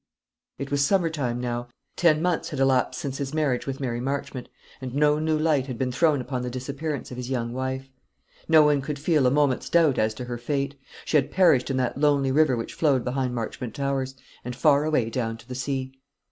[0.57, 1.67] It was summer time now.
[1.95, 4.49] Ten months had elapsed since his marriage with Mary Marchmont,
[4.81, 7.87] and no new light had been thrown upon the disappearance of his young wife.
[8.47, 10.73] No one could feel a moment's doubt as to her fate.
[11.05, 15.11] She had perished in that lonely river which flowed behind Marchmont Towers, and far away
[15.11, 15.93] down to the sea.